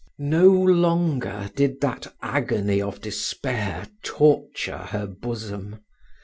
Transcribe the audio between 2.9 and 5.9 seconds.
despair torture her bosom.